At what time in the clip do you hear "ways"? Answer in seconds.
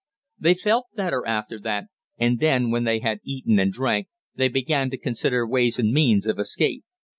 5.47-5.77